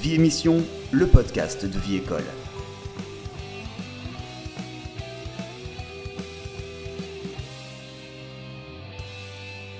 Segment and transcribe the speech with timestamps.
[0.00, 2.24] Vie Émission, le podcast de Vie École.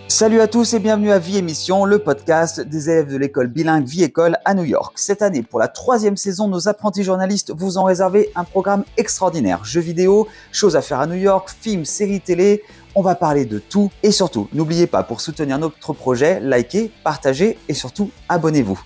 [0.08, 3.86] Salut à tous et bienvenue à Vie Émission, le podcast des élèves de l'école bilingue
[3.86, 4.92] Vie École à New York.
[4.96, 9.64] Cette année, pour la troisième saison, nos apprentis journalistes vous ont réservé un programme extraordinaire.
[9.64, 12.62] Jeux vidéo, choses à faire à New York, films, séries télé.
[12.94, 17.56] On va parler de tout et surtout, n'oubliez pas pour soutenir notre projet, likez, partagez
[17.70, 18.82] et surtout abonnez-vous.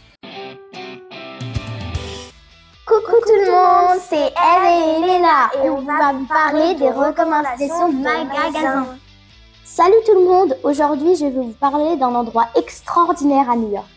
[3.54, 8.86] Le monde, c'est Eve et Elena et on va vous parler des recommandations de magasins.
[9.64, 13.88] Salut tout le monde, aujourd'hui je vais vous parler d'un endroit extraordinaire à New York,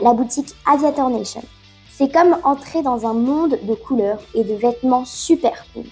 [0.00, 1.42] la boutique Aviator Nation.
[1.90, 5.84] C'est comme entrer dans un monde de couleurs et de vêtements super cool.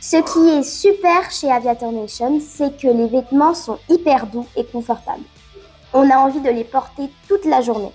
[0.00, 4.64] Ce qui est super chez Aviator Nation, c'est que les vêtements sont hyper doux et
[4.64, 5.24] confortables.
[5.92, 7.92] On a envie de les porter toute la journée.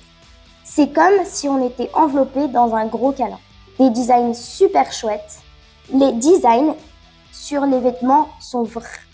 [0.64, 3.40] C'est comme si on était enveloppé dans un gros câlin.
[3.82, 5.40] Des designs super chouettes.
[5.92, 6.76] Les designs
[7.32, 8.62] sur les vêtements sont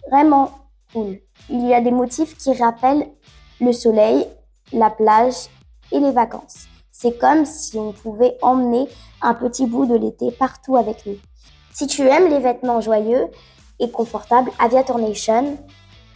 [0.09, 0.51] vraiment
[0.91, 1.21] cool.
[1.49, 3.07] Il y a des motifs qui rappellent
[3.61, 4.27] le soleil,
[4.73, 5.47] la plage
[5.93, 6.65] et les vacances.
[6.91, 8.89] C'est comme si on pouvait emmener
[9.21, 11.15] un petit bout de l'été partout avec nous.
[11.71, 13.27] Si tu aimes les vêtements joyeux
[13.79, 15.57] et confortables, Aviator Nation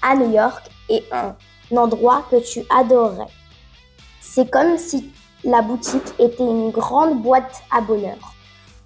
[0.02, 1.38] à New York est un
[1.74, 3.32] endroit que tu adorerais.
[4.20, 5.10] C'est comme si
[5.46, 8.31] la boutique était une grande boîte à bonheur.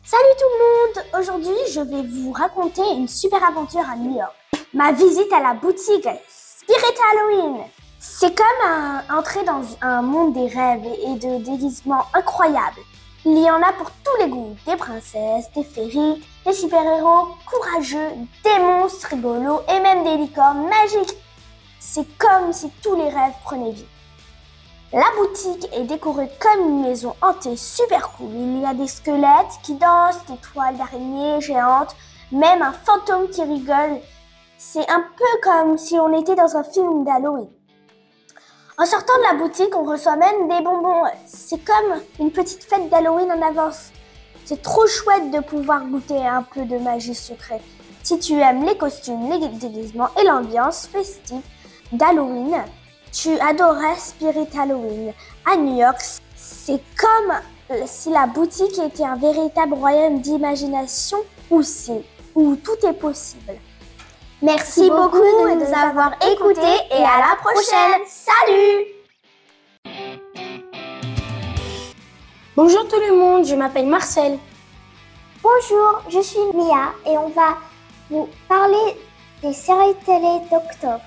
[0.08, 4.36] Salut tout le monde Aujourd'hui, je vais vous raconter une super aventure à New York.
[4.72, 7.64] Ma visite à la boutique Spirit Halloween.
[7.98, 12.82] C'est comme entrer dans un monde des rêves et de déguisements incroyables.
[13.26, 14.56] Il y en a pour tous les goûts.
[14.68, 18.12] Des princesses, des féeriques, des super-héros courageux,
[18.44, 21.18] des monstres rigolos et même des licornes magiques.
[21.80, 23.88] C'est comme si tous les rêves prenaient vie.
[24.96, 28.30] La boutique est décorée comme une maison hantée super cool.
[28.32, 31.94] Il y a des squelettes qui dansent, des toiles d'araignées géantes,
[32.32, 34.00] même un fantôme qui rigole.
[34.58, 37.50] C'est un peu comme si on était dans un film d'Halloween.
[38.78, 41.04] En sortant de la boutique, on reçoit même des bonbons.
[41.28, 43.90] C'est comme une petite fête d'Halloween en avance.
[44.46, 47.64] C'est trop chouette de pouvoir goûter un peu de magie secrète.
[48.02, 51.44] Si tu aimes les costumes, les déguisements et l'ambiance festive
[51.92, 52.64] d'Halloween,
[53.16, 55.14] tu adorais Spirit Halloween.
[55.50, 56.00] À New York,
[56.36, 57.34] c'est comme
[57.86, 61.18] si la boutique était un véritable royaume d'imagination
[61.50, 62.04] où c'est,
[62.36, 63.54] où tout est possible.
[64.42, 68.02] Merci, beaucoup, de nous avoir écoutés et à la prochaine.
[68.06, 68.86] Salut
[72.56, 74.38] Bonjour tout le monde, je m'appelle Marcel.
[75.42, 77.58] Bonjour, je suis Mia et on va
[78.10, 78.98] vous parler
[79.42, 81.02] des séries télé d'octobre.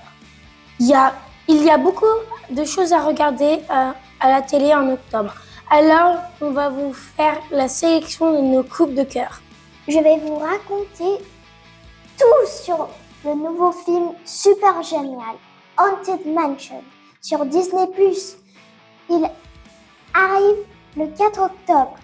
[0.79, 1.13] Il y a
[1.49, 2.05] il y a beaucoup
[2.51, 5.33] de choses à regarder euh, à la télé en octobre.
[5.71, 9.41] Alors, on va vous faire la sélection de nos coupes de cœur.
[9.87, 11.23] Je vais vous raconter
[12.19, 12.87] tout sur
[13.25, 15.35] le nouveau film super génial,
[15.79, 16.83] Haunted Mansion,
[17.19, 17.85] sur Disney⁇
[19.09, 19.27] Il
[20.13, 20.57] arrive
[20.97, 21.95] le 4 octobre.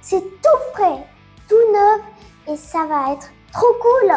[0.00, 1.06] C'est tout frais,
[1.48, 2.00] tout neuf
[2.48, 4.12] et ça va être trop cool.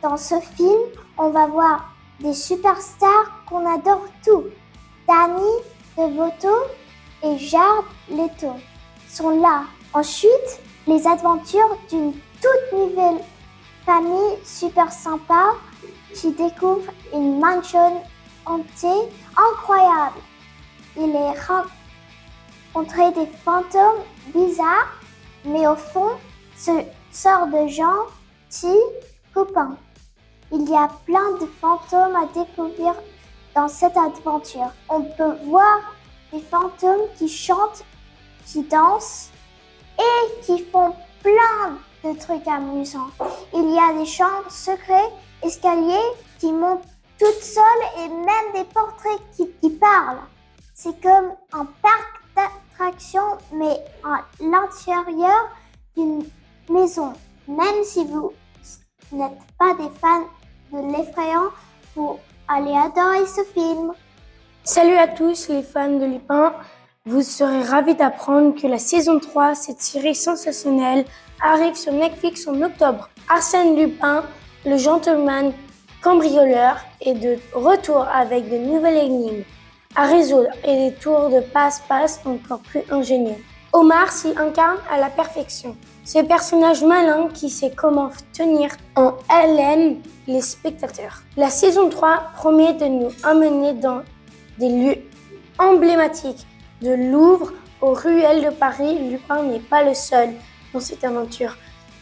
[0.00, 0.78] Dans ce film,
[1.18, 1.89] on va voir
[2.20, 4.44] des superstars qu'on adore tous.
[5.08, 5.50] Danny
[5.96, 6.54] DeVoto
[7.22, 8.54] et Jared Leto
[9.08, 9.64] sont là.
[9.92, 13.20] Ensuite, les aventures d'une toute nouvelle
[13.84, 15.54] famille super sympa
[16.14, 18.02] qui découvre une mansion
[18.46, 20.20] hantée incroyable.
[20.96, 21.40] Il est
[22.74, 24.02] rencontré des fantômes
[24.34, 24.92] bizarres,
[25.44, 26.10] mais au fond,
[26.56, 26.72] ce
[27.10, 28.06] sort de gens,
[28.48, 28.66] petits
[29.34, 29.76] copains.
[30.52, 32.94] Il y a plein de fantômes à découvrir
[33.54, 34.72] dans cette aventure.
[34.88, 35.78] On peut voir
[36.32, 37.84] des fantômes qui chantent,
[38.46, 39.30] qui dansent
[39.98, 43.10] et qui font plein de trucs amusants.
[43.54, 45.12] Il y a des chambres secrets,
[45.42, 46.86] escaliers qui montent
[47.18, 47.64] toutes seules
[47.98, 50.22] et même des portraits qui, parlent.
[50.74, 55.48] C'est comme un parc d'attractions mais à l'intérieur
[55.96, 56.24] d'une
[56.68, 57.12] maison.
[57.46, 58.32] Même si vous
[59.12, 60.26] n'êtes pas des fans
[60.72, 61.48] de l'effrayant
[61.94, 62.18] pour
[62.48, 63.92] aller adorer ce film.
[64.64, 66.52] Salut à tous les fans de Lupin.
[67.06, 71.04] Vous serez ravis d'apprendre que la saison 3, cette série sensationnelle,
[71.42, 73.08] arrive sur Netflix en octobre.
[73.28, 74.24] Arsène Lupin,
[74.66, 75.52] le gentleman
[76.02, 79.44] cambrioleur, est de retour avec de nouvelles énigmes
[79.96, 83.42] à résoudre et des tours de passe-passe encore plus ingénieux.
[83.72, 85.76] Omar s'y incarne à la perfection.
[86.04, 91.22] Ce personnage malin qui sait comment tenir en haleine les spectateurs.
[91.36, 94.02] La saison 3 promet de nous amener dans
[94.58, 94.98] des lieux
[95.58, 96.46] emblématiques
[96.80, 100.30] de Louvre aux ruelles de Paris, Lupin n'est pas le seul
[100.72, 101.56] dans cette aventure.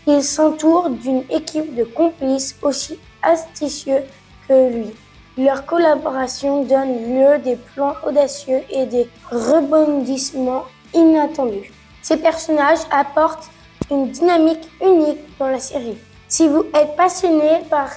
[0.06, 4.02] Il s'entoure d'une équipe de complices aussi astucieux
[4.48, 4.94] que lui.
[5.36, 10.64] Leur collaboration donne lieu à des plans audacieux et des rebondissements
[10.94, 11.72] inattendus.
[12.02, 13.50] Ces personnages apportent
[13.90, 15.98] une dynamique unique dans la série.
[16.28, 17.88] Si vous êtes passionné par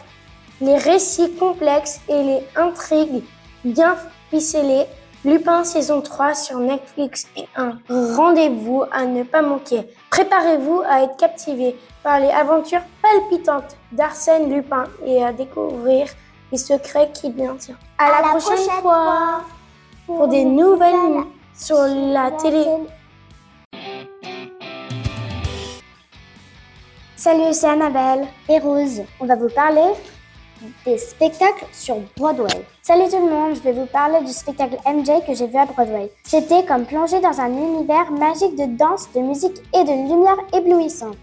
[0.62, 3.24] les récits complexes et les intrigues
[3.64, 3.96] bien
[4.30, 4.86] ficelées,
[5.24, 9.88] Lupin saison 3 sur Netflix est un rendez-vous à ne pas manquer.
[10.10, 16.08] Préparez-vous à être captivé par les aventures palpitantes d'Arsène Lupin et à découvrir
[16.52, 17.78] les secrets qui bien tient.
[18.00, 19.42] À, la, prochaine, fois
[20.08, 21.24] pour des nouvelles
[21.54, 22.66] sur la télé.
[27.22, 28.28] Salut, c'est Annabelle.
[28.50, 29.94] Et Rose, on va vous parler
[30.84, 32.66] des spectacles sur Broadway.
[32.82, 35.68] Salut tout le monde, je vais vous parler du spectacle MJ que j'ai vu à
[35.68, 36.12] Broadway.
[36.24, 41.16] C'était comme plonger dans un univers magique de danse, de musique et de lumière éblouissante.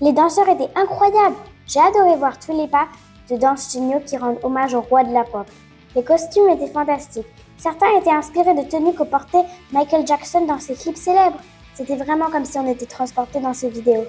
[0.00, 1.36] Les danseurs étaient incroyables.
[1.68, 2.88] J'ai adoré voir tous les pas
[3.30, 5.46] de danse géniaux qui rendent hommage au roi de la pop.
[5.94, 7.32] Les costumes étaient fantastiques.
[7.58, 11.38] Certains étaient inspirés de tenues que portait Michael Jackson dans ses clips célèbres.
[11.74, 14.04] C'était vraiment comme si on était transporté dans ses vidéos.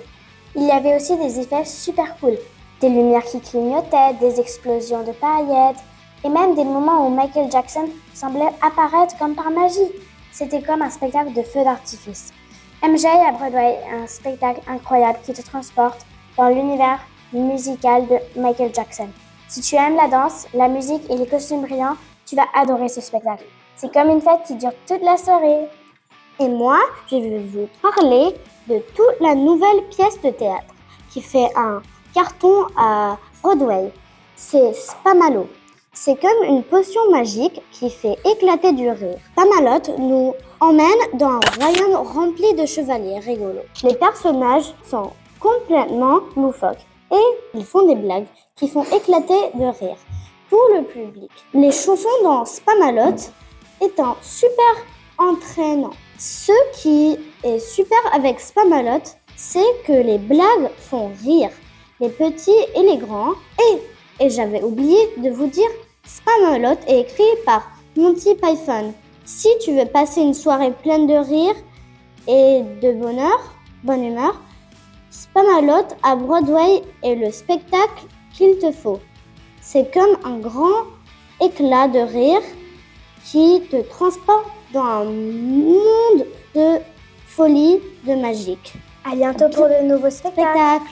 [0.55, 2.37] Il y avait aussi des effets super cool.
[2.79, 5.83] Des lumières qui clignotaient, des explosions de paillettes,
[6.23, 9.91] et même des moments où Michael Jackson semblait apparaître comme par magie.
[10.31, 12.31] C'était comme un spectacle de feu d'artifice.
[12.83, 16.05] MJ à Broadway un spectacle incroyable qui te transporte
[16.37, 16.99] dans l'univers
[17.31, 19.07] musical de Michael Jackson.
[19.47, 23.01] Si tu aimes la danse, la musique et les costumes brillants, tu vas adorer ce
[23.01, 23.45] spectacle.
[23.75, 25.67] C'est comme une fête qui dure toute la soirée.
[26.39, 28.35] Et moi, je vais vous parler
[28.67, 30.73] de toute la nouvelle pièce de théâtre
[31.11, 31.81] qui fait un
[32.13, 33.91] carton à Broadway.
[34.35, 35.47] C'est Spamalot.
[35.93, 39.17] C'est comme une potion magique qui fait éclater du rire.
[39.33, 43.61] Spamalot nous emmène dans un royaume rempli de chevaliers rigolos.
[43.83, 48.25] Les personnages sont complètement loufoques et ils font des blagues
[48.55, 49.97] qui font éclater de rire
[50.49, 51.31] tout le public.
[51.53, 53.17] Les chansons dans Spamalot
[53.81, 54.73] étant super
[55.17, 55.93] entraînants.
[56.25, 59.03] Ce qui est super avec Spamalot,
[59.35, 61.49] c'est que les blagues font rire
[61.99, 63.33] les petits et les grands.
[64.21, 65.67] Et, j'avais oublié de vous dire,
[66.05, 68.93] Spamalot est écrit par Monty Python.
[69.25, 71.55] Si tu veux passer une soirée pleine de rire
[72.29, 74.41] et de bonheur, bonne humeur,
[75.09, 79.01] Spamalot à Broadway est le spectacle qu'il te faut.
[79.59, 80.85] C'est comme un grand
[81.41, 82.41] éclat de rire
[83.25, 86.25] qui te transporte dans un monde
[86.55, 86.79] de
[87.27, 88.73] folie, de magique.
[89.09, 90.85] À bientôt pour le nouveau spectacle.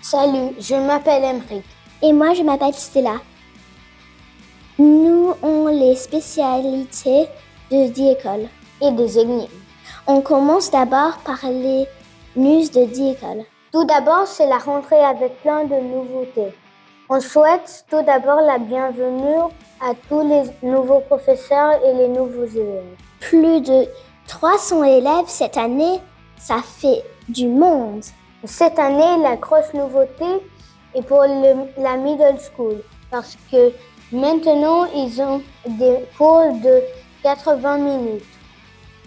[0.00, 1.64] Salut, je m'appelle Emric.
[2.02, 3.16] Et moi, je m'appelle Stella.
[4.78, 7.26] Nous avons les spécialités
[7.70, 8.48] de d'école
[8.80, 9.48] Et des énigmes.
[10.06, 11.86] On commence d'abord par les
[12.36, 13.44] muses de d'école.
[13.72, 16.52] Tout d'abord, c'est la rentrée avec plein de nouveautés.
[17.12, 19.42] On souhaite tout d'abord la bienvenue
[19.80, 22.84] à tous les nouveaux professeurs et les nouveaux élèves.
[23.18, 23.88] Plus de
[24.28, 25.98] 300 élèves cette année,
[26.38, 28.04] ça fait du monde.
[28.44, 30.24] Cette année, la grosse nouveauté
[30.94, 32.76] est pour le- la middle school
[33.10, 33.72] parce que
[34.12, 36.80] maintenant, ils ont des cours de
[37.24, 38.22] 80 minutes.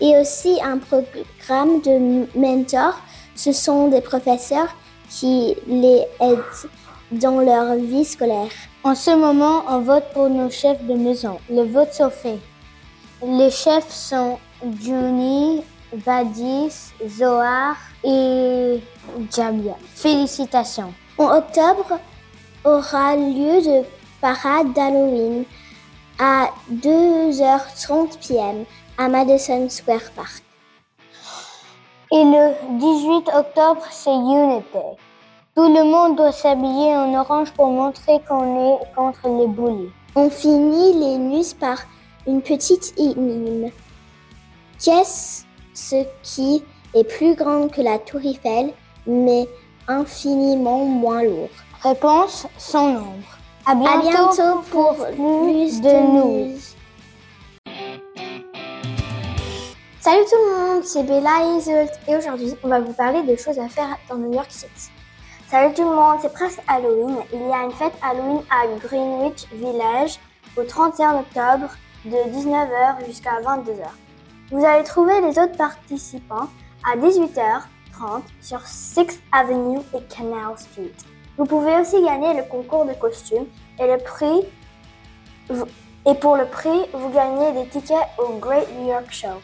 [0.02, 3.00] Et aussi un programme de mentors.
[3.34, 4.76] Ce sont des professeurs
[5.10, 6.68] qui les aident
[7.20, 8.52] dans leur vie scolaire.
[8.84, 11.40] En ce moment, on vote pour nos chefs de maison.
[11.50, 12.40] Le vote sont fait.
[13.26, 14.38] Les chefs sont
[14.82, 15.64] Juni,
[16.06, 18.82] Badis, Zohar et
[19.32, 19.76] Jamia.
[19.94, 20.94] Félicitations.
[21.18, 22.00] En octobre
[22.66, 23.86] aura lieu de
[24.20, 25.46] parade d'Halloween
[26.20, 28.66] à 2h30 p.m.
[28.98, 30.44] à Madison Square Park.
[32.12, 34.98] Et le 18 octobre, c'est Unity.
[35.56, 39.92] Tout le monde doit s'habiller en orange pour montrer qu'on est contre les bullies.
[40.16, 41.78] On finit les news par
[42.26, 43.70] une petite énigme.
[44.84, 45.44] Qu'est-ce
[45.76, 46.64] ce qui
[46.96, 48.74] est plus grand que la tour Eiffel,
[49.06, 49.48] mais
[49.88, 51.50] infiniment moins lourd?
[51.84, 53.38] Réponse sans nombre.
[53.68, 56.58] À À bientôt, bientôt pour plus de news.
[60.02, 63.36] Salut tout le monde, c'est Bella et Isolt et aujourd'hui on va vous parler de
[63.36, 64.90] choses à faire dans New York City.
[65.54, 67.16] Salut tout le monde, c'est presque Halloween.
[67.32, 70.18] Il y a une fête Halloween à Greenwich Village
[70.58, 71.70] au 31 octobre
[72.06, 73.86] de 19h jusqu'à 22h.
[74.50, 76.50] Vous allez trouver les autres participants
[76.84, 80.90] à 18h30 sur 6th Avenue et Canal Street.
[81.38, 83.46] Vous pouvez aussi gagner le concours de costumes
[83.80, 84.42] et le prix
[86.08, 89.40] Et pour le prix, vous gagnez des tickets au Great New York Show.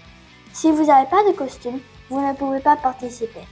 [0.53, 3.45] Si vous n'avez pas de costume, vous ne pouvez pas participer.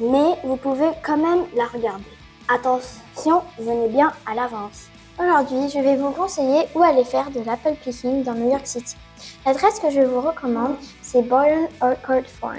[0.00, 2.04] Mais vous pouvez quand même la regarder.
[2.48, 4.88] Attention, venez bien à l'avance.
[5.18, 8.96] Aujourd'hui, je vais vous conseiller où aller faire de l'apple picking dans New York City.
[9.44, 12.58] L'adresse que je vous recommande, c'est Boyden Orchard Farm.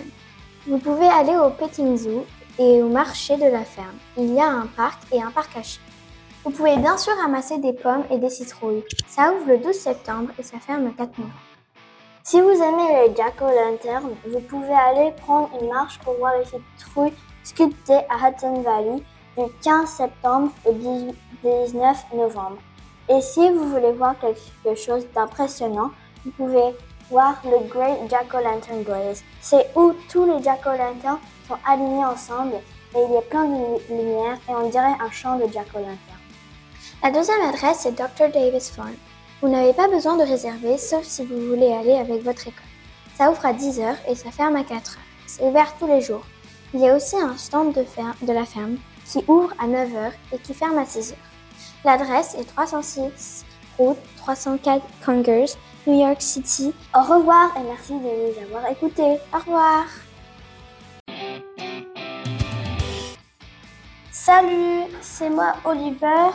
[0.68, 2.26] Vous pouvez aller au petting zoo
[2.60, 3.98] et au marché de la ferme.
[4.18, 5.82] Il y a un parc et un parc à chiens.
[6.46, 8.84] Vous pouvez bien sûr ramasser des pommes et des citrouilles.
[9.08, 11.53] Ça ouvre le 12 septembre et ça ferme le 4 novembre.
[12.26, 17.12] Si vous aimez les jack-o'-lantern, vous pouvez aller prendre une marche pour voir les citrouilles
[17.44, 19.04] sculptées à Hudson Valley
[19.38, 22.60] du 15 septembre au 19 novembre.
[23.10, 25.92] Et si vous voulez voir quelque chose d'impressionnant,
[26.24, 26.74] vous pouvez
[27.10, 29.22] voir le Great Jack-O-Lantern Blaze.
[29.42, 32.56] C'est où tous les Jack-O-Lanterns sont alignés ensemble
[32.96, 35.98] et il y a plein de lumière et on dirait un champ de Jack-O-Lantern.
[37.04, 38.30] La deuxième adresse est Dr.
[38.34, 38.96] Davis Farm.
[39.44, 42.64] Vous n'avez pas besoin de réserver sauf si vous voulez aller avec votre école.
[43.18, 44.96] Ça ouvre à 10h et ça ferme à 4h.
[45.28, 46.26] C'est ouvert tous les jours.
[46.74, 47.84] Il y a aussi un stand de,
[48.26, 51.16] de la ferme qui ouvre à 9h et qui ferme à 6h.
[51.84, 53.44] L'adresse est 306
[53.78, 56.74] route 304 Congress, New York City.
[56.96, 59.18] Au revoir et merci de nous avoir écoutés.
[59.34, 59.84] Au revoir.
[64.10, 66.32] Salut, c'est moi Oliver.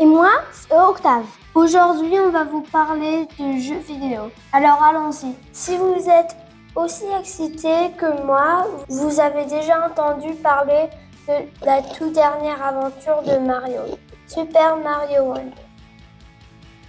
[0.00, 1.26] Et moi, c'est Octave.
[1.56, 4.30] Aujourd'hui, on va vous parler de jeux vidéo.
[4.52, 5.34] Alors allons-y.
[5.54, 6.36] Si vous êtes
[6.74, 10.90] aussi excité que moi, vous avez déjà entendu parler
[11.26, 13.80] de la toute dernière aventure de Mario,
[14.26, 15.50] Super Mario World.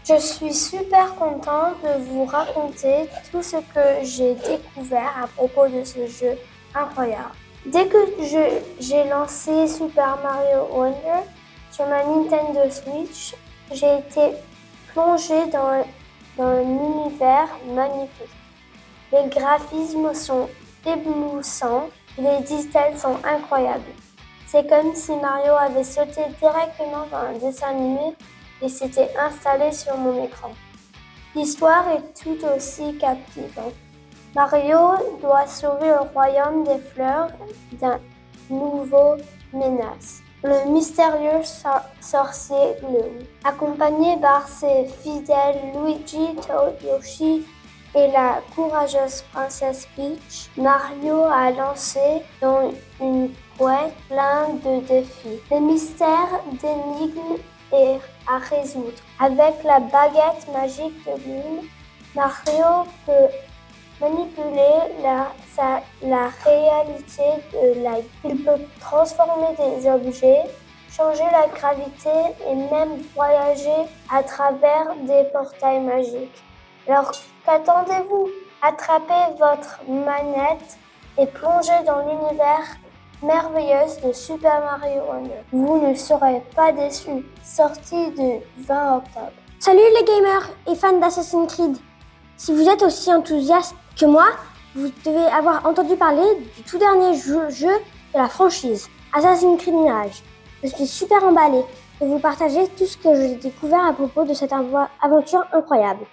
[0.04, 5.86] Je suis super content de vous raconter tout ce que j'ai découvert à propos de
[5.86, 6.38] ce jeu
[6.76, 7.32] incroyable.
[7.68, 8.00] Dès que
[8.82, 11.24] j'ai lancé Super Mario Wonder
[11.72, 13.34] sur ma Nintendo Switch,
[13.72, 14.36] j'ai été
[14.98, 15.86] plongé dans,
[16.40, 18.36] un univers magnifique.
[19.12, 20.50] Les graphismes sont
[20.86, 23.94] éblouissants les détails sont incroyables.
[24.48, 28.16] C'est comme si Mario avait sauté directement dans un dessin animé
[28.60, 30.52] et s'était installé sur mon écran.
[31.36, 33.76] L'histoire est tout aussi captivante.
[34.36, 37.30] Mario doit sauver le royaume des fleurs
[37.74, 38.00] d'un
[38.50, 39.16] nouveau
[39.54, 40.24] menace.
[40.44, 41.42] Le mystérieux
[42.00, 47.44] sorcier Loom, accompagné par ses fidèles Luigi, Toad, Yoshi
[47.96, 55.60] et la courageuse princesse Peach, Mario a lancé dans une quête plein de défis, des
[55.60, 57.38] mystères, d'énigmes
[57.74, 59.02] et à résoudre.
[59.20, 61.66] Avec la baguette magique de Bloom,
[62.16, 63.34] Mario peut
[64.00, 65.32] manipuler la,
[66.02, 67.24] la réalité
[67.54, 70.44] de la Il peut transformer des objets,
[70.92, 72.10] changer la gravité
[72.48, 76.44] et même voyager à travers des portails magiques.
[76.88, 77.12] Alors
[77.46, 78.30] qu'attendez-vous?
[78.62, 80.80] Attrapez votre manette
[81.20, 82.66] et plongez dans l'univers
[83.22, 85.44] merveilleux de Super Mario Wonder.
[85.52, 87.24] Vous ne serez pas déçus.
[87.44, 89.32] Sortie de 20 octobre.
[89.60, 91.78] Salut les gamers et fans d'Assassin's Creed.
[92.36, 94.28] Si vous êtes aussi enthousiaste que moi,
[94.78, 96.24] vous devez avoir entendu parler
[96.56, 100.22] du tout dernier jeu, de la franchise, Assassin's Creed Mirage.
[100.64, 101.64] Je suis super emballé
[102.00, 106.06] de vous partager tout ce que j'ai découvert à propos de cette aventure incroyable.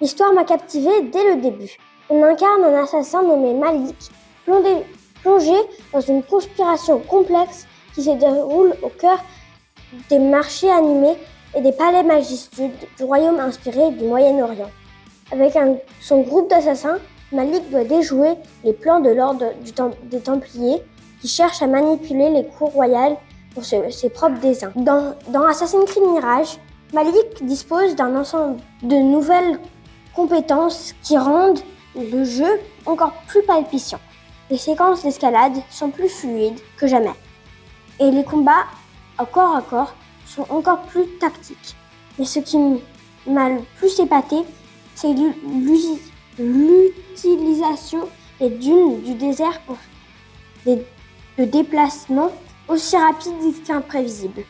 [0.00, 1.76] L'histoire m'a captivé dès le début.
[2.08, 4.10] On incarne un assassin nommé Malik,
[4.46, 5.54] plongé
[5.92, 9.22] dans une conspiration complexe qui se déroule au cœur
[10.08, 11.18] des marchés animés
[11.54, 14.70] et des palais majestueux du royaume inspiré du Moyen-Orient.
[15.32, 15.52] Avec
[16.00, 16.98] son groupe d'assassins,
[17.32, 18.34] Malik doit déjouer
[18.64, 19.52] les plans de l'ordre
[20.10, 20.82] des Templiers
[21.20, 23.16] qui cherchent à manipuler les cours royales
[23.54, 24.72] pour ses, propres désirs.
[24.74, 25.14] Dans,
[25.48, 26.58] Assassin's Creed Mirage,
[26.92, 29.60] Malik dispose d'un ensemble de nouvelles
[30.14, 31.60] compétences qui rendent
[31.94, 34.00] le jeu encore plus palpitant.
[34.50, 37.14] Les séquences d'escalade sont plus fluides que jamais.
[38.00, 38.66] Et les combats
[39.20, 39.94] au corps à corps
[40.26, 41.76] sont encore plus tactiques.
[42.18, 42.58] Mais ce qui
[43.26, 44.36] m'a le plus épaté,
[44.96, 45.14] c'est
[46.40, 48.08] l'utilisation
[48.40, 49.76] des dunes du désert pour
[50.64, 50.84] des,
[51.38, 52.30] de déplacements
[52.68, 54.44] aussi rapides qu'imprévisibles.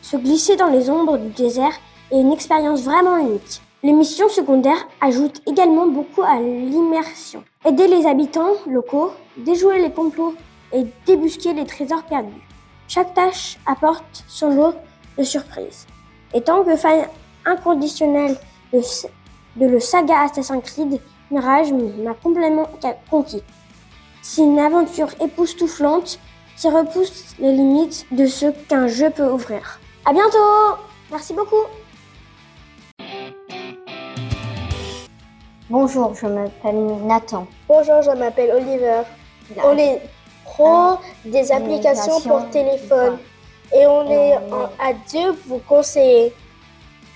[0.00, 1.78] Se glisser dans les ombres du désert
[2.10, 3.60] est une expérience vraiment unique.
[3.82, 7.44] Les missions secondaires ajoutent également beaucoup à l'immersion.
[7.66, 10.34] Aider les habitants locaux, déjouer les complots
[10.72, 12.32] et débusquer les trésors perdus.
[12.88, 14.74] Chaque tâche apporte son lot
[15.18, 15.86] de surprises.
[16.32, 17.06] Et tant que fan
[17.44, 18.36] inconditionnel
[18.72, 18.80] de,
[19.56, 21.00] de le saga Assassin's Creed,
[21.34, 22.68] Mirage m'a complètement
[23.10, 23.42] conquis.
[24.22, 26.20] C'est une aventure époustouflante
[26.56, 29.80] qui repousse les limites de ce qu'un jeu peut ouvrir.
[30.04, 30.38] À bientôt
[31.10, 31.64] Merci beaucoup
[35.68, 37.48] Bonjour, je m'appelle Nathan.
[37.68, 39.02] Bonjour, je m'appelle Oliver.
[39.64, 40.00] On est
[40.44, 43.18] pro des applications pour téléphone
[43.74, 46.32] et on est en- à deux vous conseiller.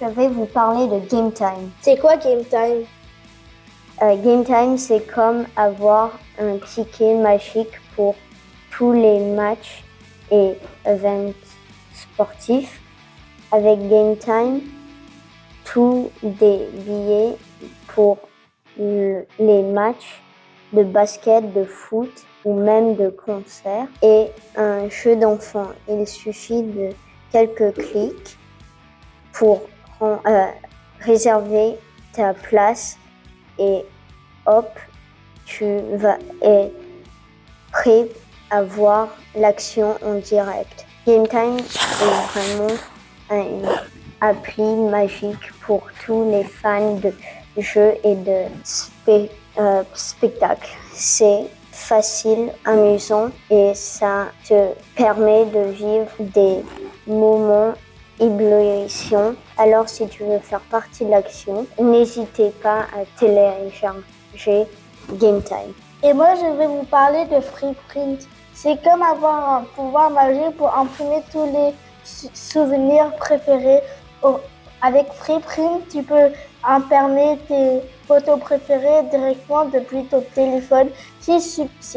[0.01, 1.71] Je vais vous parler de Game Time.
[1.81, 2.85] C'est quoi Game Time?
[4.03, 8.15] Euh, Game Time, c'est comme avoir un ticket magique pour
[8.71, 9.83] tous les matchs
[10.31, 10.53] et
[10.87, 11.35] events
[11.93, 12.81] sportifs.
[13.51, 14.61] Avec Game Time,
[15.65, 17.37] tous des billets
[17.89, 18.19] pour
[18.79, 20.23] le- les matchs
[20.73, 22.13] de basket, de foot
[22.45, 24.27] ou même de concert et
[24.57, 25.69] un jeu d'enfant.
[25.89, 26.91] Il suffit de
[27.33, 28.39] quelques clics
[29.33, 29.63] pour
[30.03, 30.17] euh,
[31.01, 31.75] réserver
[32.13, 32.97] ta place
[33.59, 33.85] et
[34.47, 34.71] hop,
[35.45, 36.75] tu vas être
[37.73, 38.09] prêt
[38.51, 40.87] à voir l'action en direct.
[41.07, 42.75] Game Time est vraiment
[43.31, 43.69] une
[44.21, 47.13] appli magique pour tous les fans de
[47.57, 48.45] jeux et de
[49.59, 50.77] euh, spectacles.
[50.93, 56.63] C'est facile, amusant et ça te permet de vivre des
[57.07, 57.75] moments
[58.21, 59.35] ébullition.
[59.57, 64.67] Alors si tu veux faire partie de l'action, n'hésitez pas à télécharger
[65.13, 65.73] Game Time.
[66.03, 68.21] Et moi, je vais vous parler de Freeprint.
[68.55, 73.81] C'est comme avoir un pouvoir magique pour imprimer tous les sou- souvenirs préférés.
[74.81, 76.31] Avec Freeprint, tu peux
[76.63, 80.89] imprimer tes photos préférées directement depuis ton téléphone.
[81.21, 81.41] C'est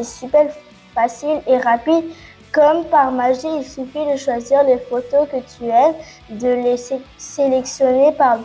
[0.04, 0.48] super
[0.96, 2.06] facile et rapide.
[2.54, 5.96] Comme par magie, il suffit de choisir les photos que tu aimes,
[6.30, 8.40] de les sé- sélectionner par,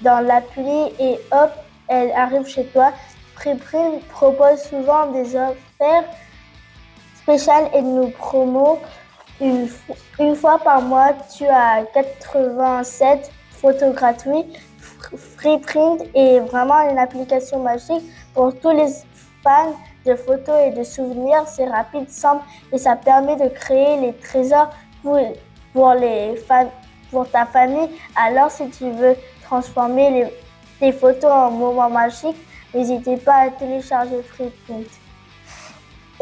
[0.00, 1.50] dans l'appli et hop,
[1.88, 2.92] elles arrivent chez toi.
[3.36, 6.04] Freeprint propose souvent des offres
[7.14, 8.78] spéciales et nos promos.
[9.40, 9.68] Une,
[10.18, 14.58] une fois par mois, tu as 87 photos gratuites.
[15.36, 18.02] Freeprint est vraiment une application magique
[18.34, 18.88] pour tous les
[19.42, 19.74] fans
[20.06, 21.44] de photos et de souvenirs.
[21.46, 24.70] C'est rapide, simple et ça permet de créer les trésors
[25.02, 25.18] pour,
[25.72, 26.70] pour, les fans,
[27.10, 27.90] pour ta famille.
[28.16, 30.26] Alors, si tu veux transformer les,
[30.80, 32.36] tes photos en moments magiques,
[32.74, 34.86] N'hésitez pas à télécharger Freeprint.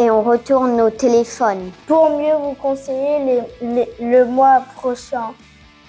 [0.00, 1.70] Et on retourne nos téléphones.
[1.86, 3.24] Pour mieux vous conseiller
[3.60, 5.32] les- les- le mois prochain.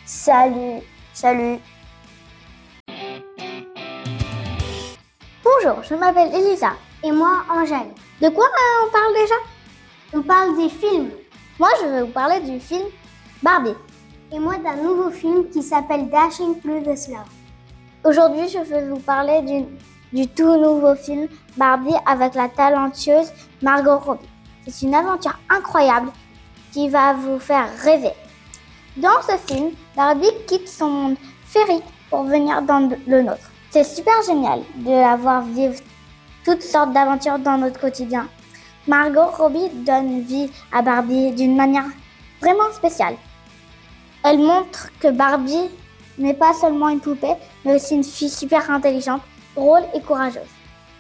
[0.05, 0.81] Salut
[1.15, 1.57] Salut
[5.43, 6.73] Bonjour, je m'appelle Elisa.
[7.03, 7.93] Et moi, Angèle.
[8.21, 9.35] De quoi euh, on parle déjà?
[10.13, 11.09] On parle des films.
[11.59, 12.83] Moi, je vais vous parler du film
[13.41, 13.75] Barbie.
[14.31, 17.23] Et moi, d'un nouveau film qui s'appelle Dashing Through the Snow.
[18.03, 19.65] Aujourd'hui, je vais vous parler du,
[20.15, 23.31] du tout nouveau film Barbie avec la talentueuse
[23.63, 24.29] Margot Robbie.
[24.67, 26.11] C'est une aventure incroyable
[26.71, 28.13] qui va vous faire rêver.
[28.97, 33.49] Dans ce film, Barbie quitte son monde féerique pour venir dans le nôtre.
[33.71, 35.79] C'est super génial de la voir vivre
[36.45, 38.27] toutes sortes d'aventures dans notre quotidien.
[38.87, 41.85] Margot Robbie donne vie à Barbie d'une manière
[42.41, 43.15] vraiment spéciale.
[44.23, 45.69] Elle montre que Barbie
[46.17, 49.21] n'est pas seulement une poupée, mais aussi une fille super intelligente,
[49.55, 50.41] drôle et courageuse.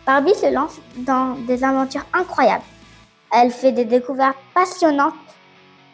[0.05, 2.63] Barbie se lance dans des aventures incroyables.
[3.31, 5.13] Elle fait des découvertes passionnantes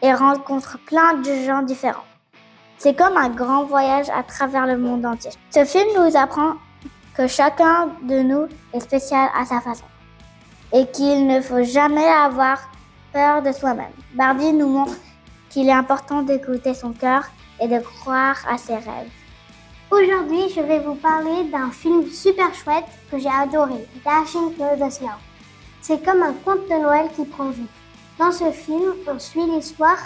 [0.02, 2.04] et rencontre plein de gens différents.
[2.78, 5.30] C'est comme un grand voyage à travers le monde entier.
[5.50, 6.54] Ce film nous apprend
[7.18, 9.84] que chacun de nous est spécial à sa façon
[10.72, 12.70] et qu'il ne faut jamais avoir
[13.12, 13.90] peur de soi-même.
[14.14, 14.94] Barbie nous montre
[15.50, 17.24] qu'il est important d'écouter son cœur
[17.60, 19.10] et de croire à ses rêves.
[19.90, 24.92] Aujourd'hui, je vais vous parler d'un film super chouette que j'ai adoré, Dashing Through the
[24.92, 25.18] Snow.
[25.80, 27.66] C'est comme un conte de Noël qui prend vie.
[28.18, 29.98] Dans ce film, on suit l'histoire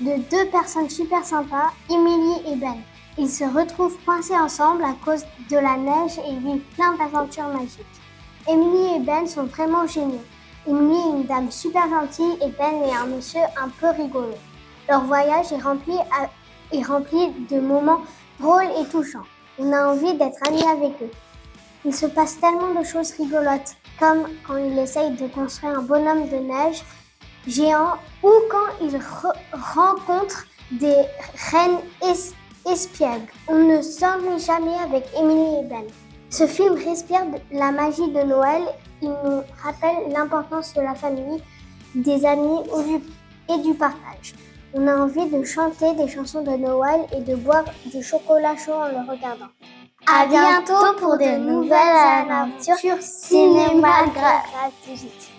[0.00, 2.78] de deux personnes super sympas, Emily et Ben.
[3.18, 7.86] Ils se retrouvent coincés ensemble à cause de la neige et vivent plein d'aventures magiques.
[8.48, 10.22] Emily et Ben sont vraiment géniaux.
[10.68, 14.34] Emily est une dame super gentille et Ben est un monsieur un peu rigolo.
[14.88, 15.96] Leur voyage est rempli,
[17.50, 18.02] de moments
[18.38, 19.24] drôles et touchants.
[19.58, 21.10] On a envie d'être amis avec eux.
[21.84, 26.28] Il se passe tellement de choses rigolotes, comme quand il essaye de construire un bonhomme
[26.28, 26.84] de neige
[27.46, 29.32] géant ou quand il re-
[29.74, 30.96] rencontre des
[31.50, 31.78] reines
[32.66, 33.26] es- espiègles.
[33.48, 35.84] On ne s'ennuie jamais avec Emily et Ben.
[36.30, 38.62] Ce film respire la magie de Noël.
[39.02, 41.42] Il nous rappelle l'importance de la famille,
[41.94, 42.60] des amis
[43.48, 44.34] et du partage.
[44.74, 48.72] On a envie de chanter des chansons de Noël et de boire du chocolat chaud
[48.74, 49.46] en le regardant.
[50.06, 55.30] À bientôt pour de nouvelles aventures cinématographiques.